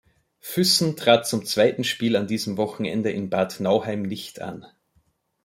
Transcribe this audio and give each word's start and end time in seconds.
Füssen 0.39 0.95
trat 0.97 1.27
zum 1.27 1.45
zweiten 1.45 1.83
Spiel 1.83 2.15
an 2.15 2.25
diesem 2.25 2.57
Wochenende 2.57 3.11
in 3.11 3.29
Bad 3.29 3.59
Nauheim 3.59 4.01
nicht 4.01 4.41
an. 4.41 4.65